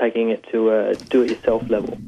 [0.00, 1.98] Taking it to a do it yourself level.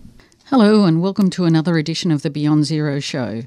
[0.46, 3.42] Hello, and welcome to another edition of the Beyond Zero show.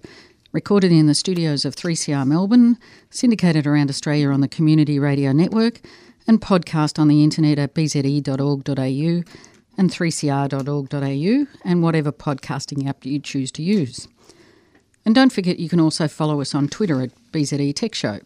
[0.51, 2.77] Recorded in the studios of 3CR Melbourne,
[3.09, 5.79] syndicated around Australia on the Community Radio Network,
[6.27, 9.23] and podcast on the internet at bze.org.au
[9.77, 14.09] and 3cr.org.au and whatever podcasting app you choose to use.
[15.05, 18.19] And don't forget you can also follow us on Twitter at BZE Tech Show.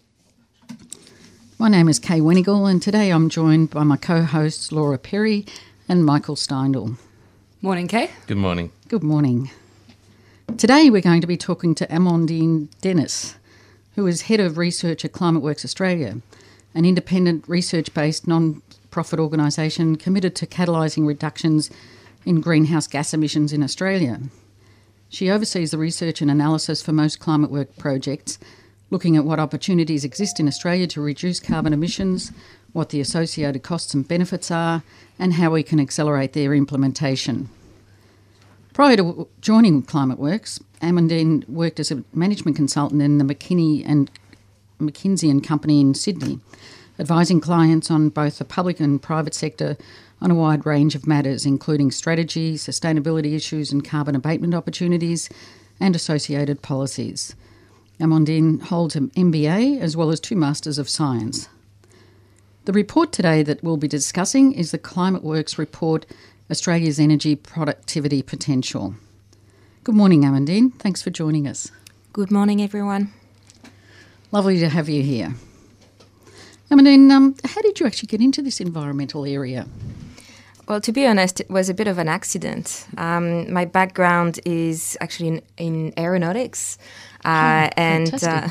[1.60, 5.46] My name is Kay Wenigal, and today I'm joined by my co hosts Laura Perry
[5.90, 6.98] and Michael Steindl.
[7.62, 8.12] Morning, Kay.
[8.28, 8.72] Good morning.
[8.88, 9.50] Good morning.
[10.58, 13.36] Today we're going to be talking to Amandine Denis,
[13.96, 16.22] who is Head of Research at ClimateWorks Australia,
[16.74, 21.70] an independent research based non profit organisation committed to catalysing reductions
[22.26, 24.20] in greenhouse gas emissions in Australia.
[25.10, 28.40] She oversees the research and analysis for most climate work projects,
[28.90, 32.32] looking at what opportunities exist in Australia to reduce carbon emissions,
[32.78, 34.84] what the associated costs and benefits are,
[35.18, 37.50] and how we can accelerate their implementation.
[38.72, 44.12] Prior to joining ClimateWorks, Amandine worked as a management consultant in the McKinney and
[44.80, 46.40] McKinsey and Company in Sydney,
[47.00, 49.76] advising clients on both the public and private sector
[50.22, 55.30] on a wide range of matters, including strategy, sustainability issues, and carbon abatement opportunities,
[55.80, 57.36] and associated policies.
[58.00, 61.50] Amandine holds an MBA as well as two Masters of Science.
[62.68, 66.06] The report today that we'll be discussing is the ClimateWorks report
[66.52, 68.94] Australia's Energy Productivity Potential.
[69.86, 70.74] Good morning, Amandine.
[70.74, 71.72] Thanks for joining us.
[72.12, 73.14] Good morning, everyone.
[74.34, 75.34] Lovely to have you here.
[76.70, 79.66] Amandine, um, how did you actually get into this environmental area?
[80.68, 82.86] Well, to be honest, it was a bit of an accident.
[82.98, 86.78] Um, my background is actually in, in aeronautics.
[87.26, 88.48] Uh, Oh, and uh,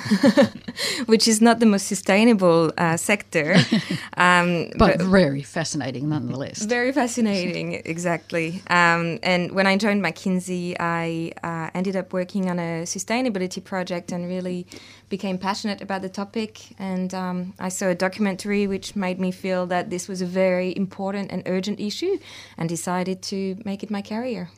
[1.06, 3.56] which is not the most sustainable uh, sector,
[4.16, 6.62] um, But very fascinating nonetheless.
[6.62, 8.62] Very fascinating, exactly.
[8.69, 14.12] Um, and when I joined McKinsey, I uh, ended up working on a sustainability project
[14.12, 14.66] and really
[15.09, 16.75] became passionate about the topic.
[16.78, 20.76] And um, I saw a documentary which made me feel that this was a very
[20.76, 22.19] important and urgent issue,
[22.59, 24.50] and decided to make it my career.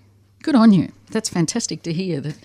[0.43, 0.93] Good on you.
[1.11, 2.37] That's fantastic to hear that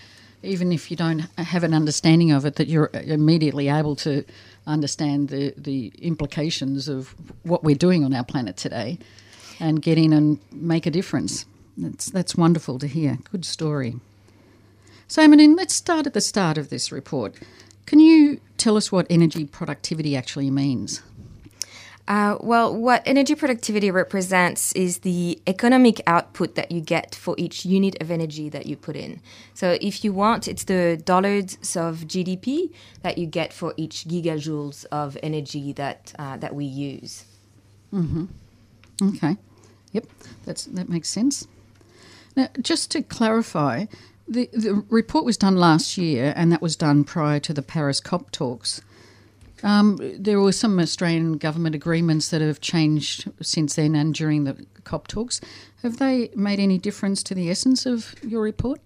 [0.44, 4.24] even if you don't have an understanding of it, that you're immediately able to
[4.66, 8.98] understand the, the implications of what we're doing on our planet today
[9.60, 11.46] and get in and make a difference.
[11.76, 13.18] That's, that's wonderful to hear.
[13.30, 13.96] Good story.
[15.08, 17.34] So, Amandine, let's start at the start of this report.
[17.86, 21.02] Can you tell us what energy productivity actually means?
[22.06, 27.64] Uh, well, what energy productivity represents is the economic output that you get for each
[27.64, 29.22] unit of energy that you put in.
[29.54, 32.70] So, if you want, it's the dollars of GDP
[33.02, 37.24] that you get for each gigajoules of energy that uh, that we use.
[37.92, 38.26] Mm-hmm.
[39.02, 39.36] Okay.
[39.92, 40.06] Yep,
[40.44, 41.48] that's that makes sense.
[42.36, 43.86] Now, just to clarify,
[44.28, 48.00] the the report was done last year, and that was done prior to the Paris
[48.00, 48.82] COP talks.
[49.64, 54.66] Um, there were some Australian government agreements that have changed since then and during the
[54.84, 55.40] COP talks.
[55.82, 58.80] Have they made any difference to the essence of your report?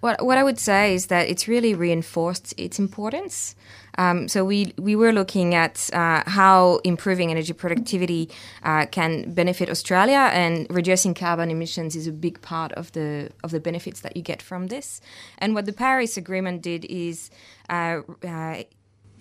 [0.00, 3.56] What, what I would say is that it's really reinforced its importance.
[3.96, 8.28] Um, so we we were looking at uh, how improving energy productivity
[8.64, 13.50] uh, can benefit Australia, and reducing carbon emissions is a big part of the of
[13.50, 15.00] the benefits that you get from this.
[15.38, 17.30] And what the Paris Agreement did is.
[17.70, 18.64] Uh, uh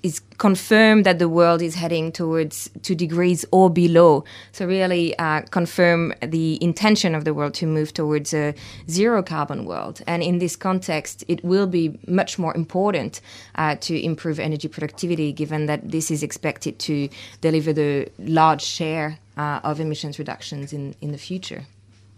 [0.03, 4.25] is confirm that the world is heading towards two degrees or below.
[4.51, 8.53] So really uh, confirm the intention of the world to move towards a
[8.89, 10.01] zero carbon world.
[10.05, 13.21] And in this context, it will be much more important
[13.55, 17.07] uh, to improve energy productivity, given that this is expected to
[17.39, 21.63] deliver the large share uh, of emissions reductions in, in the future.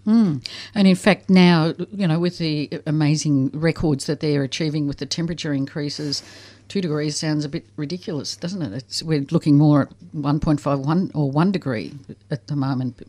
[0.06, 0.46] Mm.
[0.76, 5.06] And in fact, now, you know, with the amazing records that they're achieving with the
[5.06, 6.22] temperature increases,
[6.68, 8.74] two degrees sounds a bit ridiculous, doesn't it?
[8.74, 11.94] It's, we're looking more at 1.51 or 1 degree
[12.32, 13.02] at the moment.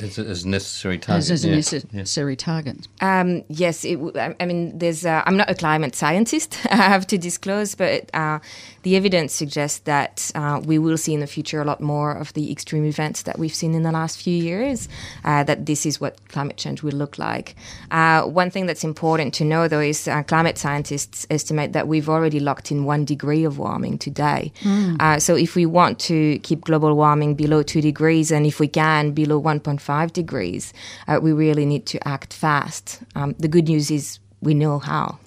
[0.00, 1.30] As, as necessary target.
[1.30, 1.54] as a yeah.
[1.92, 2.88] necessary target.
[3.00, 5.04] Um, yes, it, w- I I mean, there's.
[5.04, 6.58] Uh, I'm not a climate scientist.
[6.70, 8.38] I have to disclose, but uh,
[8.82, 12.32] the evidence suggests that uh, we will see in the future a lot more of
[12.34, 14.88] the extreme events that we've seen in the last few years.
[15.24, 17.54] Uh, that this is what climate change will look like.
[17.90, 22.08] Uh, one thing that's important to know, though, is uh, climate scientists estimate that we've
[22.08, 24.52] already locked in one degree of warming today.
[25.00, 28.68] Uh, so if we want to keep global warming below two degrees, and if we
[28.68, 30.72] can below one 1.5 degrees,
[31.06, 33.00] uh, we really need to act fast.
[33.14, 35.18] Um, the good news is we know how.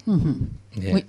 [0.74, 1.02] Yeah.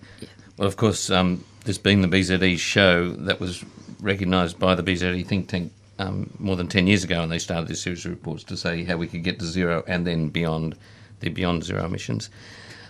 [0.57, 3.65] well, of course, um, this being the BZE show that was
[4.01, 7.69] recognised by the BZE think tank um, more than 10 years ago, and they started
[7.69, 10.75] this series of reports to say how we could get to zero and then beyond
[11.21, 12.31] the beyond zero emissions.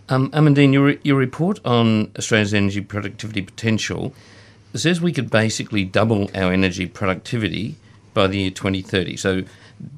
[0.09, 4.15] Um, Amandine, your, your report on Australia's energy productivity potential
[4.75, 7.77] says we could basically double our energy productivity
[8.15, 9.17] by the year 2030.
[9.17, 9.45] So,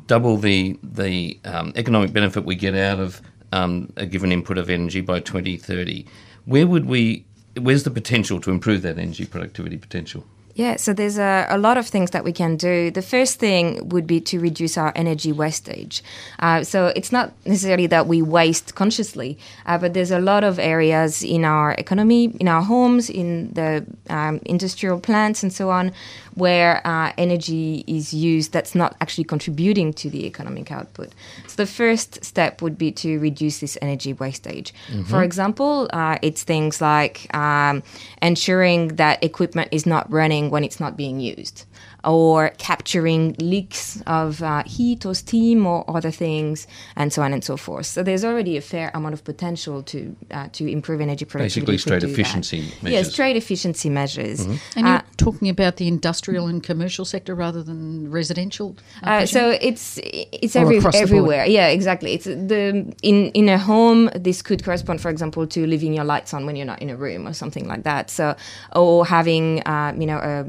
[0.06, 3.20] double the the um, economic benefit we get out of
[3.52, 6.06] um, a given input of energy by 2030.
[6.44, 7.24] Where would we?
[7.60, 10.24] Where's the potential to improve that energy productivity potential?
[10.54, 12.90] Yeah, so there's a, a lot of things that we can do.
[12.90, 16.02] The first thing would be to reduce our energy wastage.
[16.38, 19.36] Uh, so it's not necessarily that we waste consciously,
[19.66, 23.84] uh, but there's a lot of areas in our economy, in our homes, in the
[24.08, 25.92] um, industrial plants, and so on,
[26.34, 31.10] where uh, energy is used that's not actually contributing to the economic output.
[31.48, 34.72] So the first step would be to reduce this energy wastage.
[35.04, 37.82] For example, uh, it's things like um,
[38.22, 41.64] ensuring that equipment is not running when it's not being used,
[42.04, 47.42] or capturing leaks of uh, heat or steam or other things, and so on and
[47.44, 47.86] so forth.
[47.86, 51.72] So there's already a fair amount of potential to uh, to improve energy productivity.
[51.72, 52.12] Basically, straight do that.
[52.12, 53.12] efficiency Yes, measures.
[53.12, 54.40] straight efficiency measures.
[54.76, 58.76] And you're Uh, talking about the industrial and commercial sector rather than residential.
[59.02, 61.08] Uh, so it's it's every, across the board.
[61.08, 61.46] everywhere.
[61.46, 62.12] Yeah, exactly.
[62.14, 64.10] It's the in in a home.
[64.14, 66.96] This could correspond, for example, to leaving your lights on when you're not in a
[66.96, 68.10] room or something like that.
[68.10, 68.36] So
[68.74, 70.46] or having uh, you know a,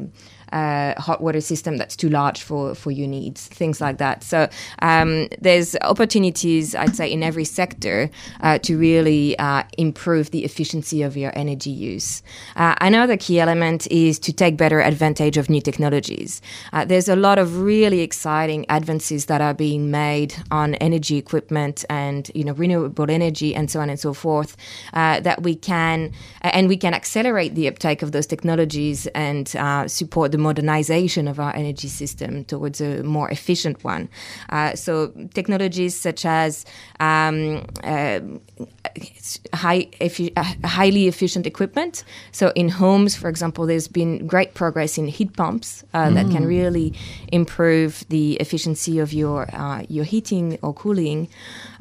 [0.56, 4.24] a hot water system that's too large for for your needs, things like that.
[4.24, 4.50] So
[4.82, 8.10] um, there's opportunities, I'd say, in every sector
[8.42, 12.24] uh, to really uh, improve the efficiency of your energy use.
[12.56, 16.42] Uh, another key element is to take better advantage of new technologies.
[16.74, 21.84] Uh, there's a lot of really exciting advances that are being made on energy equipment
[21.90, 24.56] and you know renewable energy and so on and so forth
[24.94, 26.12] uh, that we can
[26.42, 31.38] and we can accelerate the uptake of those technologies and uh, support the modernization of
[31.40, 34.04] our energy system towards a more efficient one.
[34.50, 34.92] Uh, so
[35.34, 36.66] technologies such as
[37.00, 37.38] um,
[37.84, 38.20] uh,
[39.54, 42.04] high, effi- uh, highly efficient equipment.
[42.32, 46.46] So in homes, for example, there's been great progress in heat pumps uh, that can
[46.58, 46.94] really
[47.32, 51.28] improve the efficiency of your uh, your heating or cooling.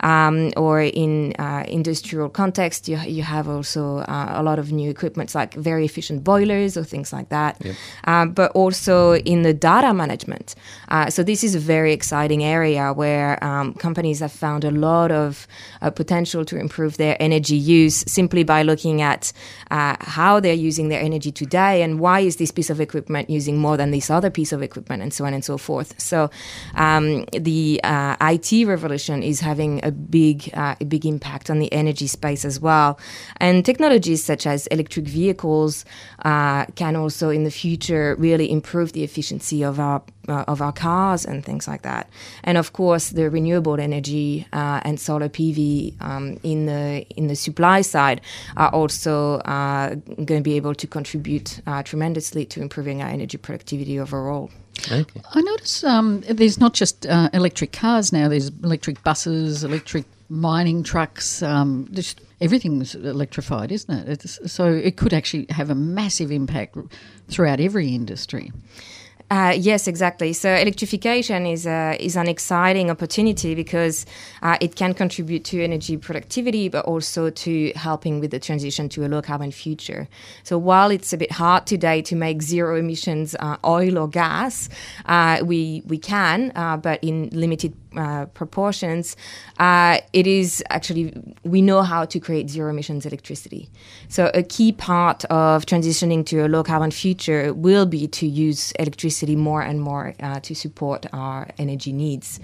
[0.05, 4.91] Um, or in uh, industrial context, you, you have also uh, a lot of new
[4.91, 7.61] equipments like very efficient boilers or things like that.
[8.05, 10.55] Um, but also in the data management.
[10.89, 15.11] Uh, so this is a very exciting area where um, companies have found a lot
[15.11, 15.49] of
[15.81, 19.33] uh, potential to improve their energy use simply by looking at
[19.71, 23.57] uh, how they're using their energy today and why is this piece of equipment using
[23.59, 25.99] more than this other piece of equipment and so on and so forth.
[25.99, 26.31] So
[26.75, 31.73] um, the uh, IT revolution is having a big uh, a big impact on the
[31.73, 32.99] energy space as well,
[33.39, 35.85] and technologies such as electric vehicles
[36.25, 40.73] uh, can also in the future really improve the efficiency of our uh, of our
[40.73, 42.09] cars and things like that.
[42.43, 47.37] And of course, the renewable energy uh, and solar PV um, in the in the
[47.37, 48.21] supply side
[48.57, 53.39] are also uh, going to be able to contribute uh, tremendously to improving our energy
[53.39, 54.51] productivity overall.
[54.91, 55.23] Okay.
[55.33, 58.29] I notice um, there's not just uh, electric cars now.
[58.29, 61.43] There's electric buses, electric mining trucks.
[61.43, 64.25] Um, just everything's electrified, isn't it?
[64.25, 66.77] It's, so it could actually have a massive impact
[67.29, 68.53] throughout every industry.
[69.31, 70.33] Uh, yes, exactly.
[70.35, 74.05] So electrification is a, is an exciting opportunity because
[74.43, 79.07] uh, it can contribute to energy productivity, but also to helping with the transition to
[79.07, 80.09] a low carbon future.
[80.43, 84.69] So while it's a bit hard today to make zero emissions uh, oil or gas,
[85.07, 89.17] uh, we we can, uh, but in limited uh, proportions.
[89.59, 91.15] Uh, it is actually
[91.45, 93.71] we know how to create zero emissions electricity.
[94.09, 98.73] So a key part of transitioning to a low carbon future will be to use
[98.73, 102.41] electricity more and more uh, to support our energy needs.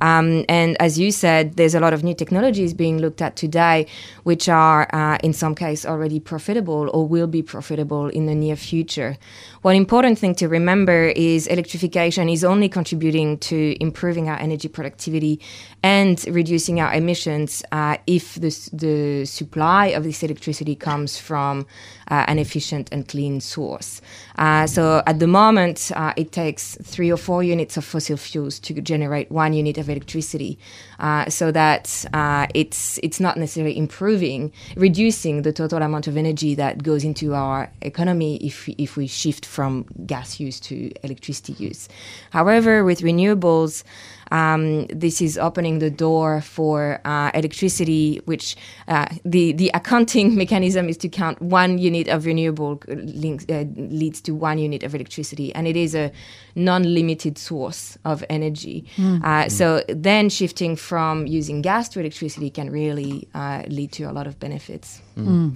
[0.00, 3.86] Um, and as you said, there's a lot of new technologies being looked at today,
[4.24, 8.56] which are uh, in some case already profitable or will be profitable in the near
[8.56, 9.16] future.
[9.62, 15.40] One important thing to remember is electrification is only contributing to improving our energy productivity
[15.82, 21.66] and reducing our emissions uh, if the, the supply of this electricity comes from
[22.10, 24.00] uh, an efficient and clean source.
[24.36, 28.58] Uh, so at the moment, uh, it takes three or four units of fossil fuels
[28.58, 30.58] to generate one unit of electricity,
[30.98, 36.54] uh, so that uh, it's it's not necessarily improving, reducing the total amount of energy
[36.54, 41.88] that goes into our economy if if we shift from gas use to electricity use.
[42.30, 43.84] However, with renewables,
[44.30, 48.56] um, this is opening the door for uh, electricity, which
[48.88, 54.20] uh, the the accounting mechanism is to count one unit of renewable links, uh, leads
[54.22, 56.10] to one unit of electricity, and it is a
[56.54, 58.84] non-limited source of energy.
[58.96, 59.50] Mm.
[59.50, 64.26] so then shifting from using gas to electricity can really uh, lead to a lot
[64.26, 65.02] of benefits.
[65.18, 65.54] Mm.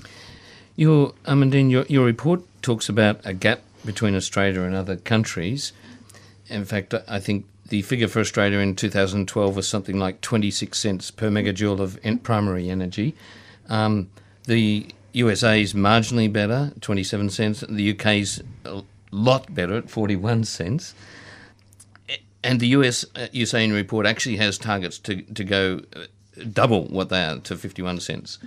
[0.76, 5.72] Your Amandine, your, your report talks about a gap between Australia and other countries.
[6.48, 11.10] In fact, I think the figure for Australia in 2012 was something like 26 cents
[11.10, 13.14] per megajoule of primary energy.
[13.70, 14.10] Um,
[14.44, 17.64] the USA is marginally better, 27 cents.
[17.66, 20.94] The UK is a lot better at 41 cents.
[22.44, 26.04] And the US, uh, in your report, actually has targets to, to go uh,
[26.52, 28.38] double what they are to 51 cents.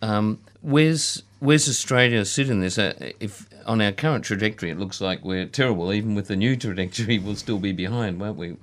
[0.00, 2.78] Um, where's where's Australia sit in this?
[2.78, 5.92] Uh, if on our current trajectory, it looks like we're terrible.
[5.92, 8.56] Even with the new trajectory, we'll still be behind, won't we?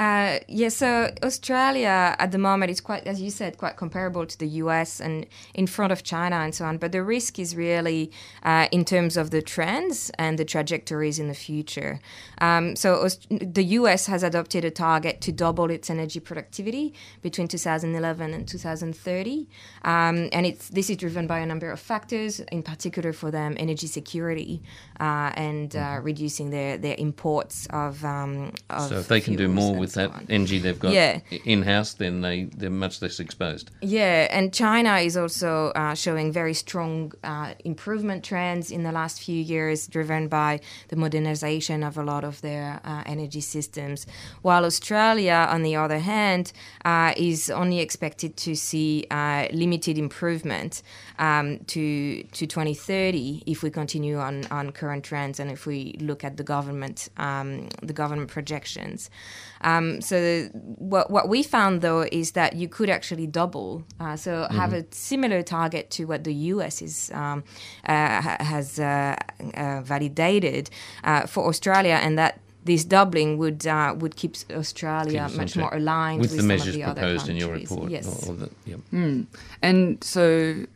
[0.00, 4.38] Uh, yeah, so Australia at the moment is quite, as you said, quite comparable to
[4.38, 6.78] the US and in front of China and so on.
[6.78, 8.10] But the risk is really
[8.42, 12.00] uh, in terms of the trends and the trajectories in the future.
[12.38, 18.32] Um, so the US has adopted a target to double its energy productivity between 2011
[18.32, 19.48] and 2030,
[19.84, 23.54] um, and it's this is driven by a number of factors, in particular for them
[23.58, 24.62] energy security
[24.98, 28.02] uh, and uh, reducing their their imports of.
[28.02, 30.26] Um, of so if they can do more with that on.
[30.28, 31.20] energy they've got Yeah.
[31.44, 33.70] in house, then they they're much less exposed.
[33.82, 39.16] Yeah, and China is also uh, showing very strong uh, improvement trends in the last
[39.26, 44.06] few years, driven by the modernization of a lot of their uh, energy systems.
[44.42, 46.52] While Australia, on the other hand,
[46.84, 50.72] uh, is only expected to see uh, limited improvement
[51.18, 51.82] um, to
[52.38, 56.44] to 2030 if we continue on, on current trends and if we look at the
[56.54, 59.10] government um, the government projections.
[59.62, 60.16] Um, so
[60.78, 63.82] what what we found though is that you could actually double.
[63.98, 66.82] Uh, so have a similar target to what the U.S.
[66.82, 67.42] is um,
[67.86, 68.20] uh,
[68.52, 69.16] has uh,
[69.54, 70.70] uh, validated
[71.04, 72.34] uh, for Australia, and that.
[72.62, 76.48] This doubling would uh, would keep Australia Keep much more aligned with with, the some
[76.48, 77.90] measures of the other proposed in your report.
[77.90, 78.28] Yes.
[78.28, 79.24] or the- yeah.
[79.62, 80.22] And so,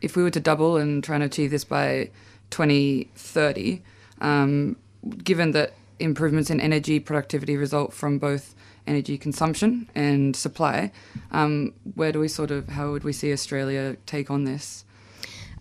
[0.01, 2.09] if we were to double and try and achieve this by
[2.49, 3.83] 2030,
[4.23, 4.77] um,
[5.23, 8.55] given that improvements in energy productivity result from both
[8.87, 10.91] energy consumption and supply,
[11.33, 14.85] um, where do we sort of, how would we see Australia take on this?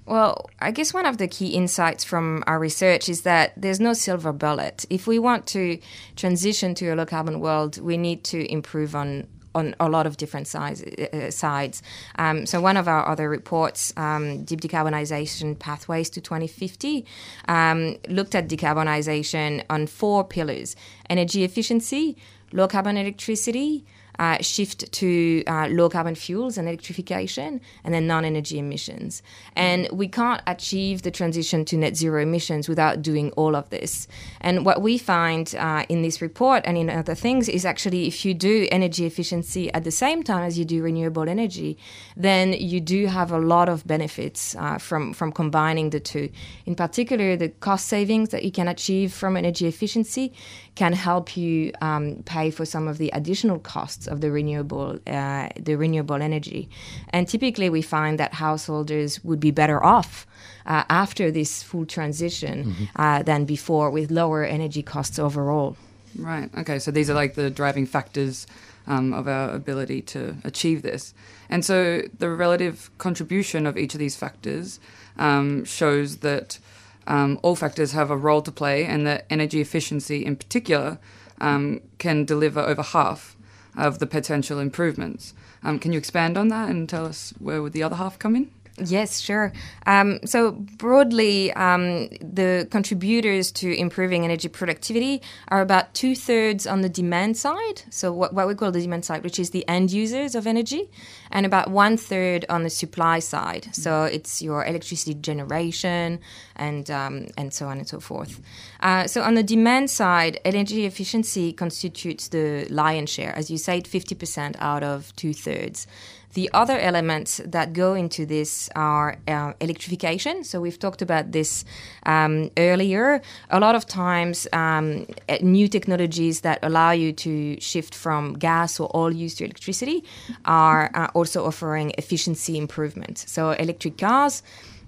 [0.05, 3.93] Well, I guess one of the key insights from our research is that there's no
[3.93, 4.85] silver bullet.
[4.89, 5.79] If we want to
[6.17, 10.17] transition to a low carbon world, we need to improve on on a lot of
[10.17, 10.81] different sides.
[10.81, 11.83] Uh, sides.
[12.17, 17.05] Um, so one of our other reports, um, Deep Decarbonization Pathways to 2050,
[17.47, 20.75] um, looked at decarbonization on four pillars:
[21.09, 22.17] energy efficiency,
[22.53, 23.85] low carbon electricity,
[24.19, 29.23] uh, shift to uh, low carbon fuels and electrification, and then non energy emissions.
[29.55, 34.07] And we can't achieve the transition to net zero emissions without doing all of this.
[34.41, 38.23] And what we find uh, in this report and in other things is actually if
[38.25, 41.77] you do energy efficiency at the same time as you do renewable energy,
[42.15, 46.29] then you do have a lot of benefits uh, from, from combining the two.
[46.65, 50.33] In particular, the cost savings that you can achieve from energy efficiency
[50.75, 55.49] can help you um, pay for some of the additional costs of the renewable uh,
[55.59, 56.69] the renewable energy.
[57.09, 60.25] And typically, we find that householders would be better off
[60.65, 65.77] uh, after this full transition uh, than before, with lower energy costs overall.
[66.17, 66.49] Right.
[66.57, 66.79] Okay.
[66.79, 68.47] So these are like the driving factors
[68.87, 71.13] um, of our ability to achieve this.
[71.49, 74.79] And so the relative contribution of each of these factors
[75.17, 76.59] um, shows that
[77.07, 80.99] um, all factors have a role to play, and that energy efficiency, in particular,
[81.41, 83.35] um, can deliver over half
[83.75, 85.33] of the potential improvements.
[85.63, 88.35] Um, can you expand on that and tell us where would the other half come
[88.35, 88.51] in?
[88.77, 89.53] Yes, sure.
[89.85, 96.81] Um, so broadly, um, the contributors to improving energy productivity are about two thirds on
[96.81, 99.91] the demand side, so what, what we call the demand side, which is the end
[99.91, 100.89] users of energy,
[101.29, 103.67] and about one third on the supply side.
[103.73, 106.19] So it's your electricity generation
[106.55, 108.41] and um, and so on and so forth.
[108.79, 113.87] Uh, so on the demand side, energy efficiency constitutes the lion's share, as you said,
[113.87, 115.87] fifty percent out of two thirds.
[116.33, 120.43] The other elements that go into this are uh, electrification.
[120.43, 121.63] So we've talked about this
[122.07, 123.21] um, earlier.
[123.51, 125.05] A lot of times, um,
[125.41, 130.03] new technologies that allow you to shift from gas or oil use to electricity
[130.45, 133.19] are uh, also offering efficiency improvement.
[133.27, 134.41] So electric cars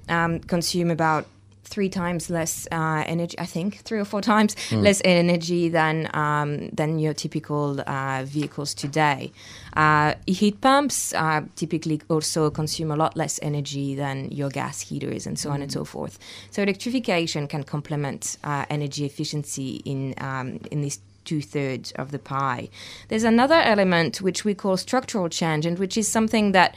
[0.10, 1.28] um, consume about
[1.66, 3.38] three times less uh, energy.
[3.40, 4.82] I think three or four times mm.
[4.82, 9.32] less energy than um, than your typical uh, vehicles today.
[9.76, 15.28] Uh, heat pumps uh, typically also consume a lot less energy than your gas heaters,
[15.28, 15.54] and so mm.
[15.54, 16.20] on and so forth.
[16.52, 22.20] So electrification can complement uh, energy efficiency in um, in these two thirds of the
[22.20, 22.70] pie.
[23.08, 26.76] There's another element which we call structural change, and which is something that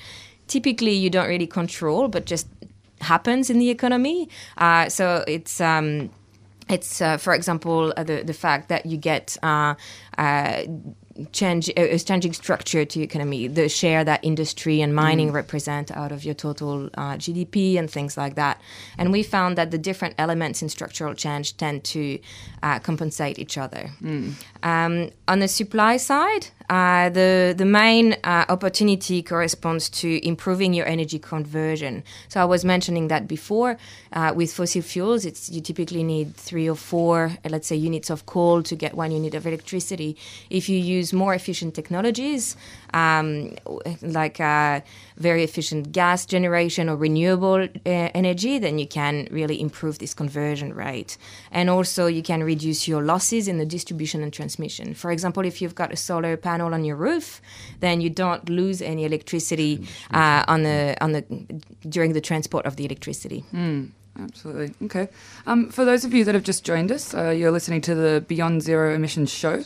[0.48, 2.48] typically you don't really control, but just
[3.00, 4.28] happens in the economy.
[4.56, 5.60] Uh, so it's.
[5.60, 6.10] Um,
[6.70, 9.74] it's, uh, for example, uh, the the fact that you get uh,
[10.18, 10.64] uh,
[11.32, 15.34] change uh, a changing structure to economy, the share that industry and mining mm.
[15.34, 18.60] represent out of your total uh, GDP and things like that.
[18.96, 22.18] And we found that the different elements in structural change tend to
[22.62, 23.90] uh, compensate each other.
[24.02, 24.34] Mm.
[24.62, 30.86] Um, on the supply side, uh, the the main uh, opportunity corresponds to improving your
[30.86, 32.04] energy conversion.
[32.28, 33.78] So I was mentioning that before.
[34.12, 38.26] Uh, with fossil fuels, it's you typically need three or four, let's say, units of
[38.26, 40.16] coal to get one unit of electricity.
[40.50, 42.56] If you use more efficient technologies,
[42.94, 43.56] um,
[44.02, 44.80] like uh,
[45.16, 50.74] very efficient gas generation or renewable uh, energy, then you can really improve this conversion
[50.74, 51.16] rate.
[51.50, 54.94] And also, you can reduce your losses in the distribution and transmission.
[54.94, 57.40] For example, if you've got a solar panel on your roof,
[57.80, 61.22] then you don't lose any electricity uh, on the on the
[61.88, 63.44] during the transport of the electricity.
[63.52, 63.90] Mm.
[64.20, 64.74] Absolutely.
[64.86, 65.08] Okay.
[65.46, 68.24] Um, for those of you that have just joined us, uh, you're listening to the
[68.26, 69.62] Beyond Zero Emissions show,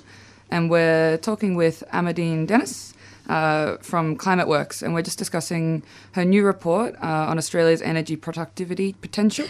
[0.50, 2.92] and we're talking with Amandine Denis
[3.28, 8.94] uh, from ClimateWorks, and we're just discussing her new report uh, on Australia's energy productivity
[8.94, 9.46] potential.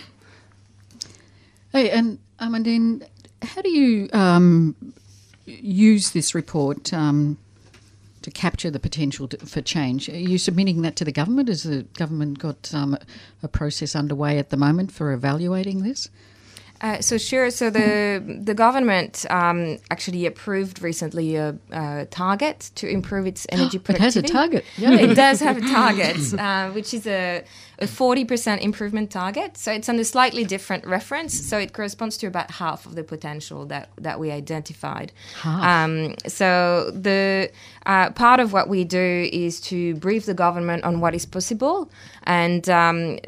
[1.72, 3.06] Hey, and Amandine,
[3.42, 4.76] how do you um,
[5.46, 7.38] use this report um,
[8.22, 10.08] to capture the potential to, for change?
[10.08, 11.48] Are you submitting that to the government?
[11.48, 12.96] Has the government got um,
[13.42, 16.08] a process underway at the moment for evaluating this?
[16.82, 17.48] Uh, so sure.
[17.50, 23.78] So the the government um, actually approved recently a, a, target to improve its energy
[23.78, 24.18] productivity.
[24.18, 24.64] It has a target.
[24.76, 24.94] Yeah.
[24.94, 27.44] it does have a target, uh, which is a
[27.82, 29.56] a 40% improvement target.
[29.56, 31.34] So it's on a slightly different reference.
[31.34, 35.12] So it corresponds to about half of the potential that, that we identified.
[35.44, 37.50] Um, so the
[37.86, 41.90] uh, part of what we do is to brief the government on what is possible
[42.24, 43.18] and um,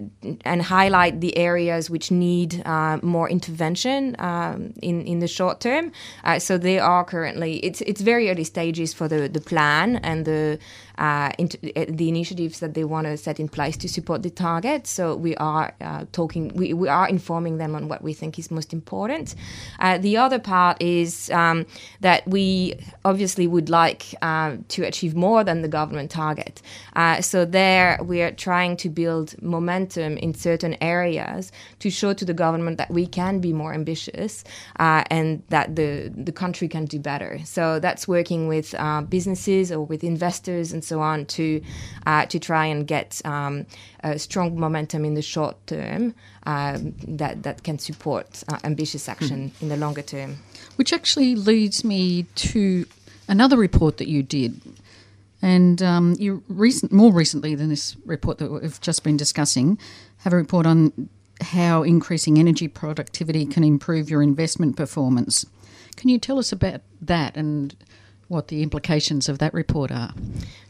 [0.45, 5.91] and highlight the areas which need uh, more intervention um, in in the short term.
[6.23, 10.25] Uh, so they are currently it's it's very early stages for the the plan and
[10.25, 10.59] the
[10.99, 14.87] uh, uh, the initiatives that they want to set in place to support the target.
[14.87, 18.51] So we are uh, talking, we, we are informing them on what we think is
[18.51, 19.35] most important.
[19.81, 21.67] Uh, the other part is um,
[22.01, 26.63] that we obviously would like uh, to achieve more than the government target.
[26.95, 32.25] Uh, so there we are trying to build momentum in certain areas to show to
[32.25, 34.45] the government that we can be more ambitious
[34.77, 37.41] and that the, the country can do better.
[37.45, 38.75] So that's working with
[39.09, 41.63] businesses or with investors and so on to
[42.07, 43.67] uh, to try and get um,
[44.03, 46.15] a strong momentum in the short term
[46.47, 49.63] um, that that can support uh, ambitious action mm.
[49.63, 50.39] in the longer term.
[50.77, 52.87] Which actually leads me to
[53.29, 54.61] another report that you did.
[55.43, 59.79] And um, you recent, more recently than this report that we've just been discussing,
[60.19, 65.45] have a report on how increasing energy productivity can improve your investment performance.
[65.97, 67.77] Can you tell us about that and
[68.29, 70.13] what the implications of that report are.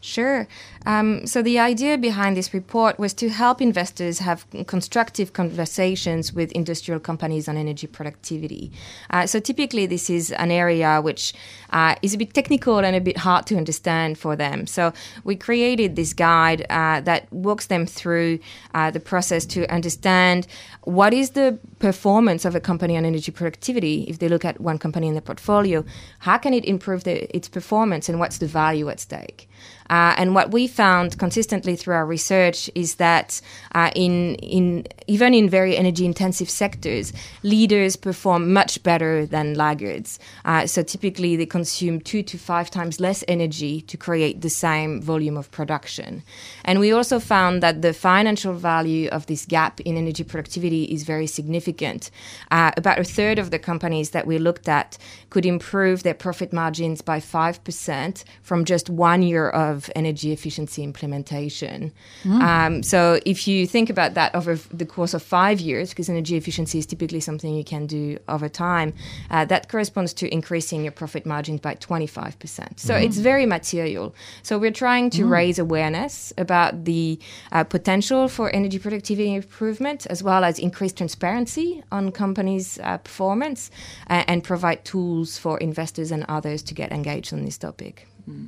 [0.01, 0.47] Sure.
[0.85, 6.51] Um, so, the idea behind this report was to help investors have constructive conversations with
[6.51, 8.71] industrial companies on energy productivity.
[9.09, 11.33] Uh, so, typically, this is an area which
[11.71, 14.67] uh, is a bit technical and a bit hard to understand for them.
[14.67, 18.39] So, we created this guide uh, that walks them through
[18.75, 20.45] uh, the process to understand
[20.83, 24.77] what is the performance of a company on energy productivity if they look at one
[24.77, 25.83] company in the portfolio.
[26.19, 29.49] How can it improve the, its performance and what's the value at stake?
[29.89, 33.41] Uh, and what we found consistently through our research is that
[33.73, 40.19] uh, in in even in very energy intensive sectors, leaders perform much better than laggards.
[40.45, 45.01] Uh, so typically, they consume two to five times less energy to create the same
[45.01, 46.23] volume of production.
[46.63, 51.03] And we also found that the financial value of this gap in energy productivity is
[51.03, 52.09] very significant.
[52.51, 54.97] Uh, about a third of the companies that we looked at
[55.29, 60.31] could improve their profit margins by five percent from just one year of of energy
[60.31, 61.91] efficiency implementation.
[62.23, 62.41] Mm.
[62.41, 66.35] Um, so if you think about that over the course of five years, because energy
[66.35, 68.93] efficiency is typically something you can do over time,
[69.29, 72.79] uh, that corresponds to increasing your profit margins by 25%.
[72.79, 73.03] So mm.
[73.03, 74.15] it's very material.
[74.43, 75.29] So we're trying to mm.
[75.29, 77.19] raise awareness about the
[77.51, 83.69] uh, potential for energy productivity improvement, as well as increase transparency on companies' uh, performance,
[84.09, 88.07] uh, and provide tools for investors and others to get engaged on this topic.
[88.29, 88.47] Mm.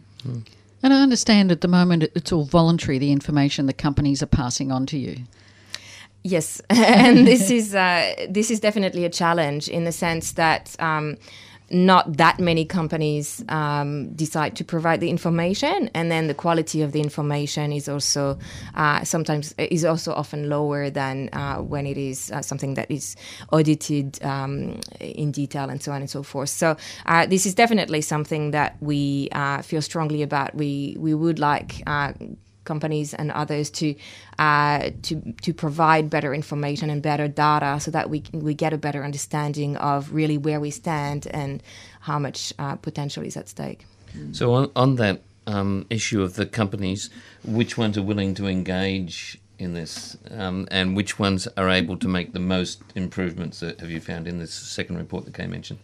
[0.84, 4.72] And I understand at the moment it's all voluntary, the information the companies are passing
[4.72, 5.24] on to you.
[6.24, 11.18] Yes, and this is uh, this is definitely a challenge in the sense that um,
[11.70, 16.92] not that many companies um, decide to provide the information, and then the quality of
[16.92, 18.38] the information is also
[18.76, 23.16] uh, sometimes is also often lower than uh, when it is uh, something that is
[23.52, 26.50] audited um, in detail and so on and so forth.
[26.50, 30.56] So uh, this is definitely something that we uh, feel strongly about.
[30.56, 32.14] We we would like uh,
[32.68, 33.96] companies and others to
[34.38, 35.14] uh, to
[35.46, 39.78] to provide better information and better data so that we we get a better understanding
[39.78, 41.64] of really where we stand and
[42.02, 43.86] how much uh, potential is at stake.
[44.32, 47.10] So on on that um, issue of the companies,
[47.44, 52.08] which ones are willing to engage in this, um, and which ones are able to
[52.08, 53.60] make the most improvements?
[53.62, 55.80] That have you found in this second report that Kay mentioned?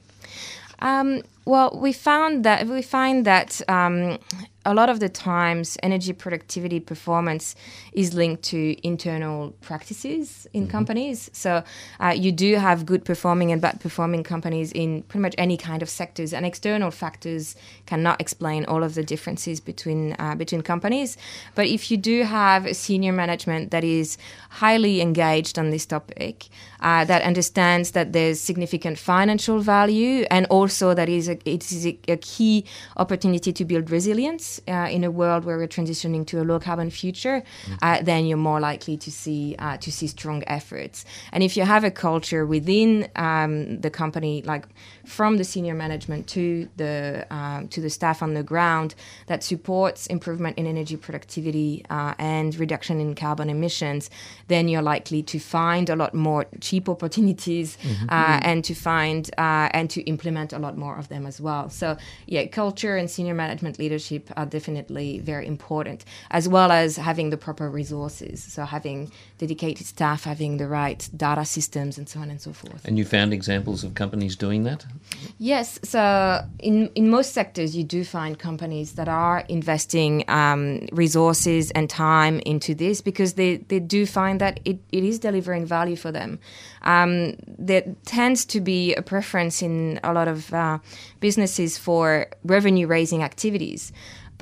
[0.80, 4.20] Um, well, we found that we find that um,
[4.66, 7.56] a lot of the times energy productivity performance
[7.92, 10.72] is linked to internal practices in mm-hmm.
[10.72, 11.30] companies.
[11.34, 11.64] So
[12.00, 15.82] uh, you do have good performing and bad performing companies in pretty much any kind
[15.82, 21.18] of sectors, and external factors cannot explain all of the differences between uh, between companies.
[21.56, 24.18] But if you do have a senior management that is
[24.50, 26.48] highly engaged on this topic,
[26.80, 31.86] uh, that understands that there's significant financial value, and also that is a, it is
[31.86, 32.66] a, a key
[32.98, 36.90] opportunity to build resilience uh, in a world where we're transitioning to a low carbon
[36.90, 37.74] future, mm-hmm.
[37.82, 41.06] uh, then you're more likely to see uh, to see strong efforts.
[41.32, 44.66] And if you have a culture within um, the company, like
[45.06, 48.96] from the senior management to the um, to the staff on the ground,
[49.28, 54.10] that supports improvement in energy productivity uh, and reduction in carbon emissions,
[54.48, 58.06] then you're likely to find a lot more cheap opportunities mm-hmm.
[58.10, 61.70] Uh, and to find uh, and to implement a lot more of them as well.
[61.70, 67.30] So yeah, culture and senior management leadership are definitely very important, as well as having
[67.30, 68.44] the proper resources.
[68.44, 72.86] So having dedicated staff, having the right data systems, and so on and so forth.
[72.86, 74.86] And you found examples of companies doing that?
[75.38, 75.80] Yes.
[75.84, 81.90] So in in most sectors, you do find companies that are investing um, resources and
[81.90, 86.12] time into this because they, they do find that it, it is delivering value for
[86.12, 86.40] them.
[86.84, 90.80] Um, there tends to be a preference in a lot of uh,
[91.20, 93.92] businesses for revenue raising activities.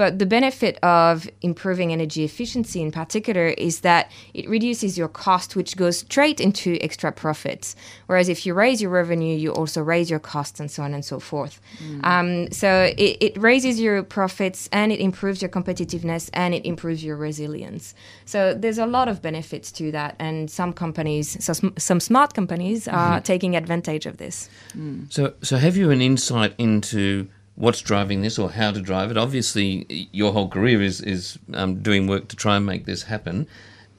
[0.02, 5.56] But the benefit of improving energy efficiency in particular is that it reduces your cost,
[5.56, 7.76] which goes straight into extra profits.
[8.08, 11.06] Whereas if you raise your revenue, you also raise your costs and so on and
[11.06, 11.62] so forth.
[11.78, 12.04] Mm.
[12.04, 17.04] Um, so it, it, raises your profits and it improves your competitiveness and it improves
[17.04, 17.94] your resilience.
[18.26, 20.16] So there's a lot of benefits to that.
[20.18, 23.24] And some companies, so sm- some smart companies, are mm-hmm.
[23.24, 24.50] taking advantage of this.
[24.76, 25.14] Mm.
[25.14, 29.18] So, so have you an insight into what's driving this or how to drive it.
[29.18, 33.48] Obviously, your whole career is is um, doing work to try and make this happen.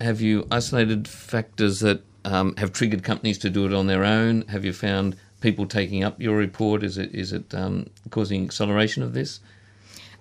[0.01, 4.43] Have you isolated factors that um, have triggered companies to do it on their own?
[4.49, 6.83] Have you found people taking up your report?
[6.83, 9.41] Is it is it um, causing acceleration of this?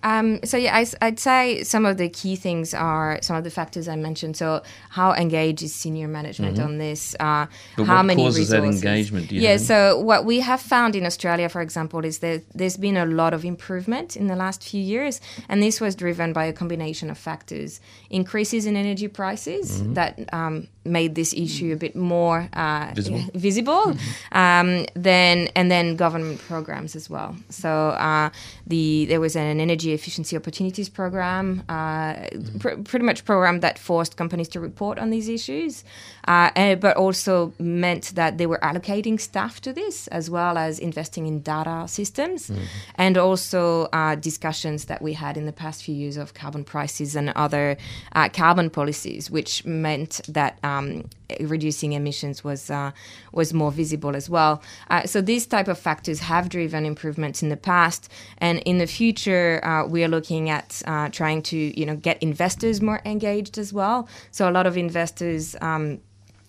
[0.02, 3.50] Um, so yeah, I, would say some of the key things are some of the
[3.50, 4.36] factors I mentioned.
[4.36, 6.66] So how engaged is senior management mm-hmm.
[6.66, 7.14] on this?
[7.20, 8.80] Uh, how what many causes resources?
[8.80, 9.32] that engagement?
[9.32, 9.56] yeah.
[9.56, 13.34] So what we have found in Australia, for example, is that there's been a lot
[13.34, 17.18] of improvement in the last few years, and this was driven by a combination of
[17.18, 19.94] factors: increases in energy prices mm-hmm.
[19.94, 24.32] that um, made this issue a bit more uh, visible, visible mm-hmm.
[24.38, 27.36] um, then and then government programs as well.
[27.50, 28.30] So uh,
[28.66, 32.14] the there was an energy Energy Efficiency Opportunities Program, uh,
[32.58, 35.84] pr- pretty much program that forced companies to report on these issues,
[36.28, 40.78] uh, and, but also meant that they were allocating staff to this as well as
[40.78, 42.50] investing in data systems,
[42.96, 47.16] and also uh, discussions that we had in the past few years of carbon prices
[47.16, 47.76] and other
[48.14, 51.04] uh, carbon policies, which meant that um,
[51.40, 52.92] reducing emissions was uh,
[53.32, 54.62] was more visible as well.
[54.90, 58.86] Uh, so these type of factors have driven improvements in the past, and in the
[58.86, 63.58] future uh, we are looking at uh, trying to you know get investors more engaged
[63.58, 64.08] as well.
[64.30, 65.56] So a lot of investors.
[65.60, 66.00] Um,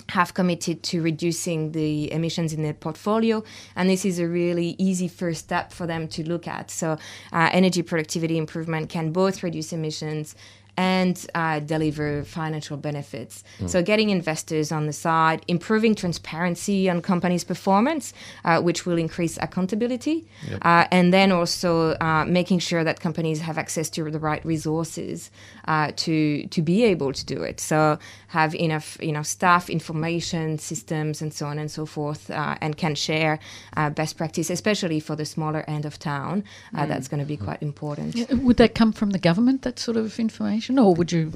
[0.10, 3.44] have committed to reducing the emissions in their portfolio,
[3.76, 6.70] and this is a really easy first step for them to look at.
[6.70, 6.98] So,
[7.32, 10.36] uh, energy productivity improvement can both reduce emissions
[10.78, 13.44] and uh, deliver financial benefits.
[13.60, 13.70] Mm.
[13.70, 18.14] So, getting investors on the side, improving transparency on companies' performance,
[18.46, 20.60] uh, which will increase accountability, Yep.
[20.66, 25.32] uh, and then also uh, making sure that companies have access to the right resources
[25.68, 27.60] uh, to to be able to do it.
[27.60, 32.56] So, have enough you know staff, information systems, and so on and so forth, uh,
[32.62, 33.40] and can share
[33.78, 36.44] uh, best practice, especially for the smaller end of town.
[36.76, 36.90] Uh, Mm.
[36.94, 38.16] That's going to be quite important.
[38.16, 41.34] Yeah, Would that come from the government, that sort of information, or would you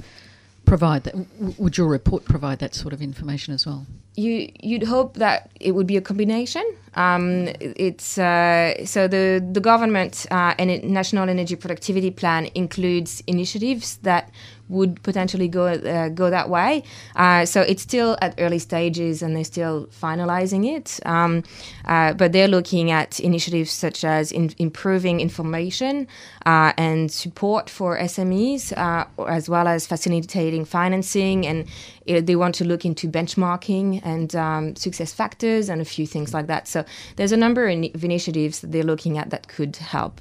[0.64, 1.14] provide that?
[1.58, 3.86] Would your report provide that sort of information as well?
[4.18, 6.64] you you'd hope that it would be a combination.
[6.94, 13.98] Um, it's uh, so the the government uh, and national energy productivity plan includes initiatives
[13.98, 14.30] that
[14.68, 16.82] would potentially go uh, go that way.
[17.16, 21.00] Uh, so it's still at early stages and they're still finalizing it.
[21.06, 21.42] Um,
[21.84, 26.06] uh, but they're looking at initiatives such as in, improving information
[26.46, 31.46] uh, and support for SMEs, uh, as well as facilitating financing.
[31.46, 31.66] And
[32.08, 36.34] uh, they want to look into benchmarking and um, success factors and a few things
[36.34, 36.68] like that.
[36.68, 36.84] So
[37.16, 40.20] there's a number of initiatives that they're looking at that could help.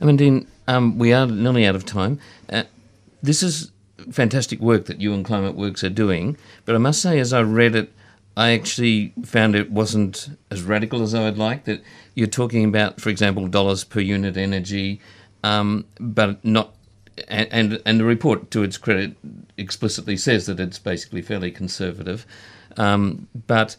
[0.00, 2.18] I Amandine, um, we are nearly out of time.
[3.22, 3.72] This is
[4.10, 7.74] fantastic work that you and ClimateWorks are doing, but I must say, as I read
[7.74, 7.92] it,
[8.36, 11.64] I actually found it wasn't as radical as I would like.
[11.64, 11.82] That
[12.14, 15.00] you're talking about, for example, dollars per unit energy,
[15.42, 16.74] um, but not.
[17.28, 19.14] And, and and the report, to its credit,
[19.58, 22.24] explicitly says that it's basically fairly conservative,
[22.78, 23.76] um, but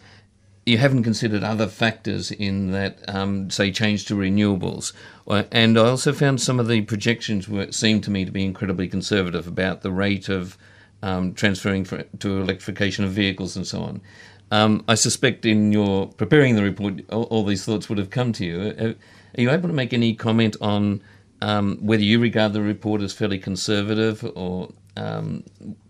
[0.71, 4.93] you haven't considered other factors in that, um, say, change to renewables.
[5.27, 8.87] And I also found some of the projections were seemed to me to be incredibly
[8.87, 10.57] conservative about the rate of
[11.03, 14.01] um, transferring for, to electrification of vehicles and so on.
[14.49, 18.31] Um, I suspect in your preparing the report, all, all these thoughts would have come
[18.33, 18.59] to you.
[18.79, 18.93] Uh,
[19.37, 21.01] Are you able to make any comment on
[21.41, 25.43] um, whether you regard the report as fairly conservative or um,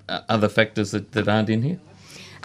[0.08, 1.80] other factors that, that aren't in here?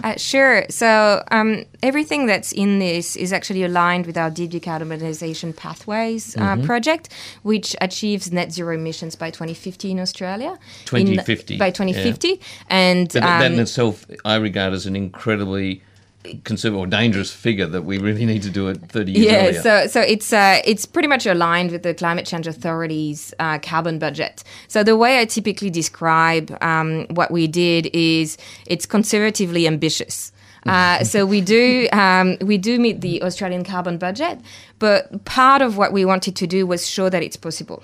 [0.05, 0.65] Uh, sure.
[0.69, 6.41] So um, everything that's in this is actually aligned with our deep decarbonization pathways uh,
[6.57, 6.65] Mhm.
[6.65, 7.09] project,
[7.43, 10.51] which achieves net zero emissions by 2050 in Australia.
[10.51, 15.83] In- 2050, by 2050, and But that in um, itself, I regard as an incredibly
[16.45, 19.63] conservative or dangerous figure that we really need to do it 30 years yeah, earlier.
[19.63, 23.99] so so it's uh, it's pretty much aligned with the Climate Change Authority's uh, carbon
[23.99, 24.45] budget.
[24.69, 30.33] So the way I typically describe um, what we did is it's conservatively ambitious.
[30.67, 34.39] Uh, so we do um, we do meet the Australian carbon budget,
[34.79, 37.83] but part of what we wanted to do was show that it's possible.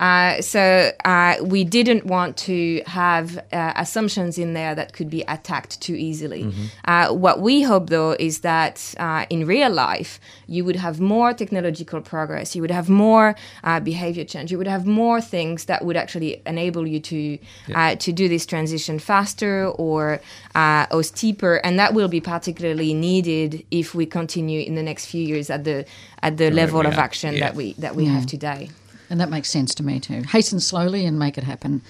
[0.00, 5.22] Uh, so uh, we didn't want to have uh, assumptions in there that could be
[5.28, 6.44] attacked too easily.
[6.44, 6.52] Mhm.
[6.86, 11.34] Uh, what we hope, though, is that uh, in real life you would have more
[11.34, 15.84] technological progress, you would have more uh, behavior change, you would have more things that
[15.84, 17.78] would actually enable you to Yeah.
[17.92, 20.20] uh, to do this transition faster or
[20.54, 25.06] uh, or steeper, and that will be particularly needed if we continue in the next
[25.06, 25.84] few years at the
[26.22, 27.40] at the Right, level we of action Yeah.
[27.44, 28.12] that we that we Yeah.
[28.14, 28.70] have today.
[29.10, 30.22] And that makes sense to me too.
[30.22, 31.82] Hasten slowly and make it happen.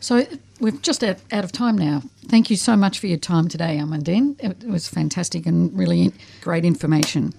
[0.00, 0.26] So
[0.60, 2.02] we're just out, out of time now.
[2.26, 4.36] Thank you so much for your time today, Amandine.
[4.42, 7.34] It was fantastic and really great information.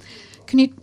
[0.46, 0.74] Can you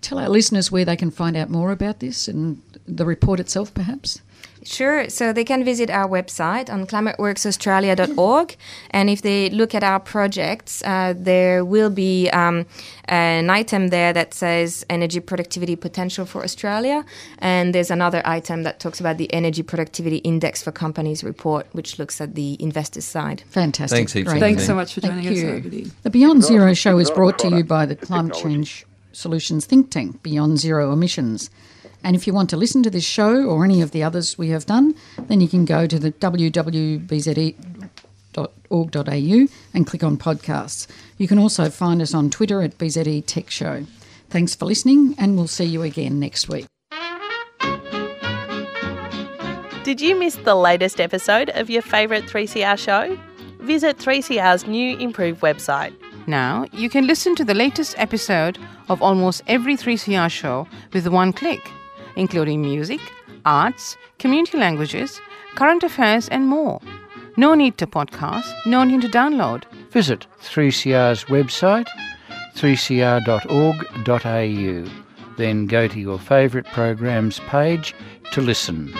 [0.00, 3.72] tell our listeners where they can find out more about this and the report itself,
[3.74, 4.20] perhaps?
[4.64, 5.08] Sure.
[5.10, 8.56] So they can visit our website on climateworksaustralia.org.
[8.90, 12.66] And if they look at our projects, uh, there will be um,
[13.04, 17.04] an item there that says energy productivity potential for Australia.
[17.38, 21.98] And there's another item that talks about the energy productivity index for companies report, which
[21.98, 23.42] looks at the investors side.
[23.48, 23.96] Fantastic.
[23.96, 24.40] Thanks heaps, Great.
[24.40, 25.48] Thanks so much for Thank joining us, you.
[25.48, 25.90] everybody.
[26.02, 30.22] The Beyond Zero show is brought to you by the Climate Change Solutions think tank,
[30.22, 31.50] Beyond Zero Emissions.
[32.04, 34.50] And if you want to listen to this show or any of the others we
[34.50, 36.98] have done, then you can go to the www.bze.org.au
[39.74, 40.86] and click on podcasts.
[41.16, 43.86] You can also find us on Twitter at BZE Tech Show.
[44.28, 46.66] Thanks for listening, and we'll see you again next week.
[49.82, 53.18] Did you miss the latest episode of your favourite 3CR show?
[53.60, 55.94] Visit 3CR's new improved website.
[56.26, 61.32] Now you can listen to the latest episode of almost every 3CR show with one
[61.32, 61.60] click,
[62.16, 63.00] including music,
[63.44, 65.20] arts, community languages,
[65.54, 66.80] current affairs, and more.
[67.36, 69.64] No need to podcast, no need to download.
[69.90, 71.88] Visit 3CR's website,
[72.56, 74.90] 3cr.org.au.
[75.36, 77.94] Then go to your favourite programs page
[78.32, 78.94] to listen.